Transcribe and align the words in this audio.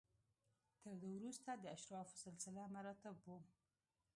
تر 0.81 0.95
ده 1.01 1.07
وروسته 1.17 1.49
د 1.55 1.65
اشرافو 1.75 2.15
سلسله 2.25 2.61
مراتب 2.75 3.15
و 3.25 3.29